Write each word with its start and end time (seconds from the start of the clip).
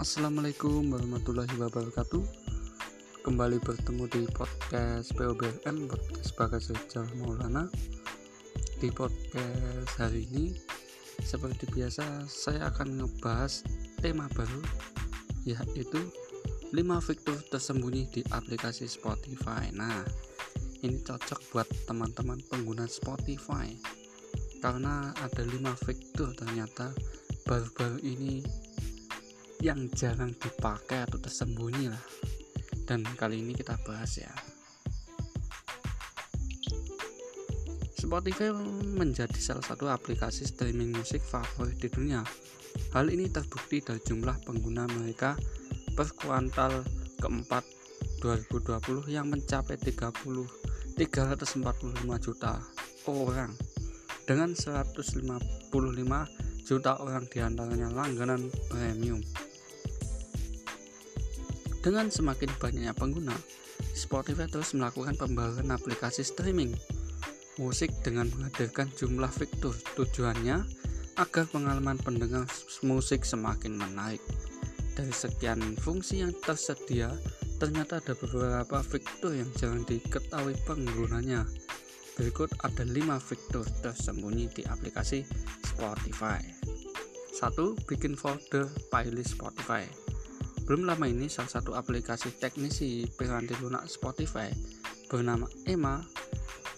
Assalamualaikum 0.00 0.96
warahmatullahi 0.96 1.60
wabarakatuh. 1.60 2.24
Kembali 3.20 3.60
bertemu 3.60 4.08
di 4.08 4.24
podcast 4.32 5.12
POBM 5.12 5.92
Podcast 5.92 6.32
Bagas 6.40 6.72
Rizal 6.72 7.04
Maulana. 7.20 7.68
Di 8.80 8.88
podcast 8.88 9.92
hari 10.00 10.24
ini 10.32 10.56
Seperti 11.20 11.68
biasa 11.68 12.24
saya 12.32 12.72
akan 12.72 12.96
ngebahas 12.96 13.60
tema 14.00 14.24
baru 14.32 14.64
Yaitu 15.44 16.00
5 16.72 16.72
fitur 17.04 17.36
tersembunyi 17.52 18.08
di 18.08 18.24
aplikasi 18.32 18.88
Spotify. 18.88 19.68
Nah 19.76 20.00
ini 20.80 20.96
cocok 21.04 21.52
buat 21.52 21.68
teman-teman 21.84 22.40
pengguna 22.48 22.88
Spotify. 22.88 23.68
Karena 24.64 25.12
ada 25.12 25.44
5 25.44 25.60
fitur 25.84 26.32
ternyata 26.32 26.88
baru-baru 27.44 28.00
ini 28.00 28.40
yang 29.60 29.92
jarang 29.92 30.32
dipakai 30.32 31.04
atau 31.04 31.20
tersembunyi 31.20 31.92
lah. 31.92 32.04
Dan 32.88 33.04
kali 33.04 33.44
ini 33.44 33.52
kita 33.52 33.76
bahas 33.84 34.18
ya. 34.18 34.32
Spotify 38.00 38.48
menjadi 38.96 39.36
salah 39.36 39.62
satu 39.62 39.92
aplikasi 39.92 40.48
streaming 40.48 40.96
musik 40.96 41.20
favorit 41.20 41.76
di 41.76 41.92
dunia. 41.92 42.24
Hal 42.96 43.12
ini 43.12 43.28
terbukti 43.28 43.84
dari 43.84 44.00
jumlah 44.00 44.40
pengguna 44.48 44.88
mereka 44.88 45.36
per 45.92 46.08
kuartal 46.16 46.80
keempat 47.20 47.62
2020 48.24 49.12
yang 49.12 49.28
mencapai 49.28 49.76
30 49.76 50.16
345 50.96 52.24
juta 52.24 52.58
orang. 53.06 53.52
Dengan 54.24 54.56
155 54.56 55.70
juta 56.64 56.92
orang 57.02 57.24
di 57.28 57.38
antaranya 57.42 57.88
langganan 57.92 58.48
premium 58.70 59.20
dengan 61.80 62.12
semakin 62.12 62.52
banyaknya 62.60 62.92
pengguna, 62.92 63.36
Spotify 63.96 64.44
terus 64.44 64.76
melakukan 64.76 65.16
pembaruan 65.16 65.72
aplikasi 65.72 66.20
streaming 66.20 66.76
musik 67.56 67.92
dengan 68.04 68.28
menghadirkan 68.32 68.88
jumlah 68.96 69.32
fitur. 69.32 69.72
Tujuannya 69.96 70.60
agar 71.20 71.44
pengalaman 71.48 72.00
pendengar 72.00 72.48
musik 72.84 73.24
semakin 73.24 73.76
menarik. 73.76 74.20
Dari 74.96 75.12
sekian 75.12 75.60
fungsi 75.80 76.20
yang 76.20 76.36
tersedia, 76.44 77.12
ternyata 77.56 78.00
ada 78.00 78.12
beberapa 78.16 78.80
fitur 78.84 79.32
yang 79.32 79.48
jarang 79.56 79.84
diketahui 79.88 80.56
penggunanya. 80.64 81.44
Berikut 82.16 82.52
ada 82.60 82.84
5 82.84 83.16
fitur 83.16 83.64
tersembunyi 83.80 84.52
di 84.52 84.62
aplikasi 84.68 85.24
Spotify. 85.64 86.40
1. 87.32 87.88
Bikin 87.88 88.12
folder 88.12 88.68
playlist 88.92 89.40
Spotify. 89.40 90.09
Belum 90.70 90.86
lama 90.86 91.02
ini 91.10 91.26
salah 91.26 91.50
satu 91.50 91.74
aplikasi 91.74 92.30
teknisi 92.38 93.02
piranti 93.18 93.58
lunak 93.58 93.90
Spotify 93.90 94.54
bernama 95.10 95.50
Emma 95.66 95.98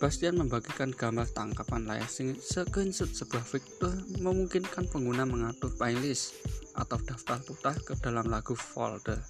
Bastian 0.00 0.40
membagikan 0.40 0.96
gambar 0.96 1.28
tangkapan 1.36 1.84
layar 1.84 2.08
screenshot 2.08 3.12
sebuah 3.12 3.44
fitur 3.44 3.92
memungkinkan 4.16 4.88
pengguna 4.88 5.28
mengatur 5.28 5.76
playlist 5.76 6.40
atau 6.72 6.96
daftar 7.04 7.36
putar 7.44 7.76
ke 7.84 7.92
dalam 8.00 8.32
lagu 8.32 8.56
folder. 8.56 9.20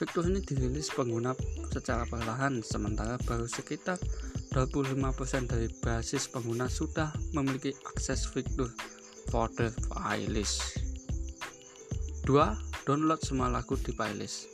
Fitur 0.00 0.24
ini 0.32 0.40
dirilis 0.40 0.88
pengguna 0.88 1.36
secara 1.68 2.08
perlahan 2.08 2.64
sementara 2.64 3.20
baru 3.28 3.44
sekitar 3.44 4.00
25% 4.56 5.52
dari 5.52 5.68
basis 5.84 6.32
pengguna 6.32 6.64
sudah 6.64 7.12
memiliki 7.36 7.76
akses 7.92 8.24
fitur 8.24 8.72
folder 9.28 9.68
playlist. 9.92 10.80
2 12.24 12.69
download 12.90 13.22
semua 13.22 13.46
lagu 13.46 13.78
di 13.78 13.94
playlist. 13.94 14.50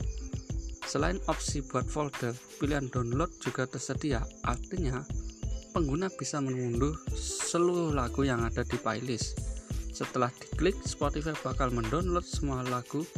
Selain 0.84 1.16
opsi 1.24 1.64
buat 1.64 1.88
folder, 1.88 2.36
pilihan 2.60 2.84
download 2.92 3.32
juga 3.40 3.64
tersedia. 3.64 4.20
Artinya, 4.44 5.00
pengguna 5.72 6.12
bisa 6.12 6.44
mengunduh 6.44 6.92
seluruh 7.16 7.96
lagu 7.96 8.28
yang 8.28 8.44
ada 8.44 8.60
di 8.60 8.76
playlist. 8.76 9.40
Setelah 9.88 10.28
diklik, 10.36 10.76
Spotify 10.84 11.32
bakal 11.40 11.72
mendownload 11.72 12.28
semua 12.28 12.60
lagu, 12.68 13.08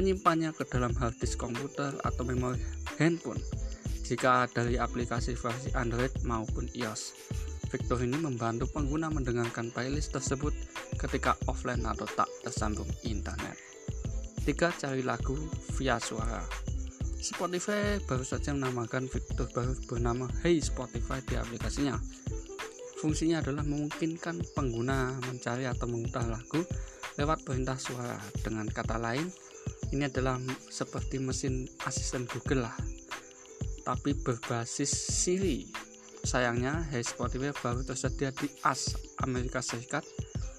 menyimpannya 0.00 0.56
ke 0.56 0.64
dalam 0.64 0.96
hard 0.96 1.20
disk 1.20 1.44
komputer 1.44 1.92
atau 2.00 2.24
memori 2.24 2.56
handphone 2.96 3.44
jika 4.00 4.48
dari 4.48 4.80
aplikasi 4.80 5.36
versi 5.36 5.76
Android 5.76 6.24
maupun 6.24 6.72
iOS. 6.72 7.12
Fitur 7.68 8.00
ini 8.00 8.16
membantu 8.16 8.64
pengguna 8.72 9.12
mendengarkan 9.12 9.68
playlist 9.68 10.16
tersebut 10.16 10.56
ketika 10.96 11.36
offline 11.52 11.84
atau 11.84 12.08
tak 12.16 12.32
tersambung 12.40 12.88
internet. 13.04 13.73
3. 14.44 14.80
Cari 14.84 15.00
lagu 15.00 15.34
via 15.80 15.96
suara 15.96 16.64
Spotify 17.24 17.96
baru 18.04 18.20
saja 18.20 18.52
menamakan 18.52 19.08
fitur 19.08 19.48
baru 19.48 19.72
bernama 19.88 20.28
Hey 20.44 20.60
Spotify 20.60 21.24
di 21.24 21.40
aplikasinya. 21.40 21.96
Fungsinya 23.00 23.40
adalah 23.40 23.64
memungkinkan 23.64 24.44
pengguna 24.52 25.16
mencari 25.24 25.64
atau 25.64 25.88
memutar 25.88 26.28
lagu 26.28 26.60
lewat 27.16 27.48
perintah 27.48 27.80
suara. 27.80 28.20
Dengan 28.44 28.68
kata 28.68 29.00
lain, 29.00 29.24
ini 29.96 30.04
adalah 30.04 30.36
seperti 30.68 31.16
mesin 31.16 31.64
asisten 31.88 32.28
Google 32.28 32.68
lah, 32.68 32.76
tapi 33.88 34.12
berbasis 34.12 34.92
Siri. 34.92 35.64
Sayangnya, 36.28 36.84
Hey 36.92 37.00
Spotify 37.00 37.56
baru 37.56 37.88
tersedia 37.88 38.36
di 38.36 38.52
AS 38.68 39.16
Amerika 39.24 39.64
Serikat. 39.64 40.04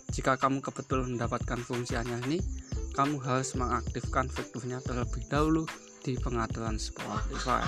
Jika 0.10 0.42
kamu 0.42 0.66
kebetulan 0.66 1.14
mendapatkan 1.14 1.62
fungsi 1.62 1.94
ini, 1.94 2.42
kamu 2.96 3.20
harus 3.20 3.52
mengaktifkan 3.60 4.32
fiturnya 4.32 4.80
terlebih 4.80 5.20
dahulu 5.28 5.68
di 6.00 6.16
pengaturan 6.16 6.80
Spotify. 6.80 7.60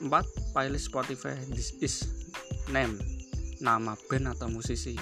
4. 0.00 0.08
Playlist 0.56 0.88
Spotify 0.88 1.36
This 1.52 1.76
is 1.84 2.08
name 2.72 2.96
nama 3.60 3.92
band 4.08 4.32
atau 4.32 4.48
musisi. 4.48 4.96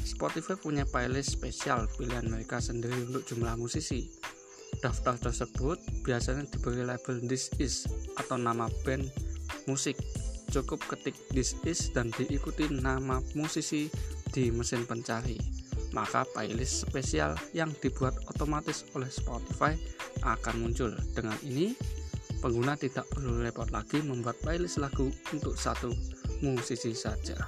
Spotify 0.00 0.56
punya 0.56 0.88
playlist 0.88 1.36
spesial 1.36 1.84
pilihan 2.00 2.24
mereka 2.24 2.56
sendiri 2.64 3.04
untuk 3.04 3.28
jumlah 3.28 3.60
musisi. 3.60 4.08
Daftar 4.80 5.20
tersebut 5.20 5.76
biasanya 6.08 6.48
diberi 6.48 6.88
label 6.88 7.20
This 7.20 7.52
is 7.60 7.84
atau 8.16 8.40
nama 8.40 8.72
band 8.88 9.12
musik. 9.68 10.00
Cukup 10.48 10.80
ketik 10.88 11.20
This 11.36 11.52
is 11.68 11.92
dan 11.92 12.08
diikuti 12.16 12.72
nama 12.72 13.20
musisi 13.36 13.92
di 14.32 14.48
mesin 14.48 14.88
pencari 14.88 15.63
maka 15.94 16.26
playlist 16.34 16.90
spesial 16.90 17.38
yang 17.54 17.70
dibuat 17.78 18.18
otomatis 18.26 18.82
oleh 18.98 19.06
Spotify 19.06 19.78
akan 20.26 20.66
muncul. 20.66 20.90
Dengan 21.14 21.38
ini, 21.46 21.72
pengguna 22.42 22.74
tidak 22.74 23.06
perlu 23.14 23.40
repot 23.40 23.70
lagi 23.70 24.02
membuat 24.02 24.36
playlist 24.42 24.82
lagu 24.82 25.08
untuk 25.30 25.54
satu 25.54 25.94
musisi 26.42 26.92
saja. 26.92 27.38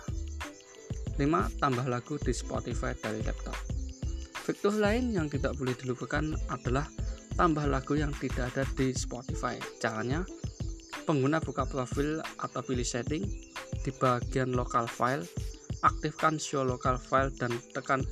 5. 1.18 1.58
Tambah 1.58 1.86
lagu 1.90 2.14
di 2.22 2.30
Spotify 2.30 2.94
dari 2.94 3.20
laptop. 3.26 3.56
Fitur 4.46 4.78
lain 4.78 5.10
yang 5.10 5.26
tidak 5.26 5.58
boleh 5.58 5.74
dilupakan 5.74 6.22
adalah 6.54 6.86
tambah 7.34 7.66
lagu 7.66 7.98
yang 7.98 8.14
tidak 8.14 8.54
ada 8.54 8.62
di 8.78 8.94
Spotify. 8.94 9.58
Caranya, 9.82 10.22
pengguna 11.02 11.42
buka 11.42 11.66
profil 11.66 12.22
atau 12.38 12.60
pilih 12.62 12.86
setting 12.86 13.26
di 13.82 13.90
bagian 13.96 14.54
local 14.54 14.86
file, 14.86 15.26
aktifkan 15.82 16.38
show 16.38 16.62
local 16.62 16.94
file 16.94 17.32
dan 17.34 17.50
tekan 17.74 18.06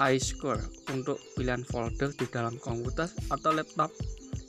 add 0.00 0.16
iScore 0.16 0.64
untuk 0.96 1.20
pilihan 1.36 1.60
folder 1.68 2.08
di 2.16 2.24
dalam 2.32 2.56
komputer 2.56 3.06
atau 3.28 3.52
laptop 3.52 3.92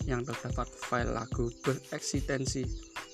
yang 0.07 0.23
terdapat 0.23 0.65
file 0.71 1.11
lagu 1.11 1.51
bereksistensi 1.61 2.63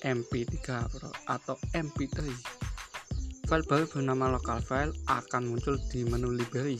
MP3 0.06 0.53
Pro 0.88 1.09
atau 1.26 1.58
MP3. 1.74 2.30
File 3.47 3.66
baru 3.66 3.90
bernama 3.90 4.38
local 4.38 4.61
file 4.61 4.94
akan 5.09 5.50
muncul 5.50 5.82
di 5.90 6.06
menu 6.06 6.35
library 6.35 6.78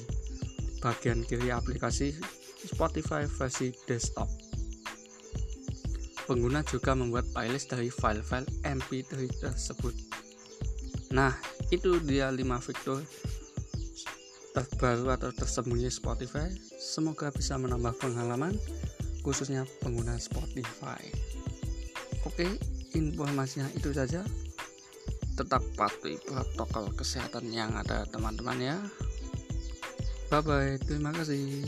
bagian 0.78 1.26
kiri 1.26 1.50
aplikasi 1.50 2.14
Spotify 2.62 3.26
versi 3.26 3.74
desktop. 3.90 4.30
Pengguna 6.28 6.60
juga 6.68 6.92
membuat 6.92 7.24
playlist 7.32 7.72
dari 7.72 7.88
file-file 7.88 8.46
MP3 8.68 9.16
tersebut. 9.40 9.96
Nah, 11.16 11.32
itu 11.72 12.04
dia 12.04 12.28
5 12.28 12.44
fitur 12.60 13.00
terbaru 14.58 15.14
atau 15.14 15.30
tersembunyi 15.30 15.86
Spotify 15.94 16.50
semoga 16.82 17.30
bisa 17.30 17.62
menambah 17.62 17.94
pengalaman 18.02 18.58
khususnya 19.22 19.70
pengguna 19.86 20.18
Spotify. 20.18 20.98
Oke 22.26 22.58
informasinya 22.98 23.70
itu 23.78 23.94
saja. 23.94 24.26
Tetap 25.38 25.62
patuhi 25.78 26.18
protokol 26.26 26.90
kesehatan 26.98 27.54
yang 27.54 27.70
ada 27.78 28.10
teman-teman 28.10 28.58
ya. 28.58 28.78
Bye 30.34 30.42
bye 30.42 30.82
terima 30.82 31.14
kasih 31.14 31.62